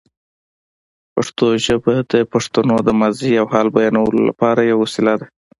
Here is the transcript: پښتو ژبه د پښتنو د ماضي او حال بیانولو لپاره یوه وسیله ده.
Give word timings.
پښتو 1.13 1.47
ژبه 1.65 1.95
د 2.11 2.13
پښتنو 2.31 2.75
د 2.87 2.89
ماضي 2.99 3.31
او 3.41 3.45
حال 3.53 3.67
بیانولو 3.77 4.19
لپاره 4.29 4.61
یوه 4.71 4.81
وسیله 4.85 5.13
ده. 5.19 5.25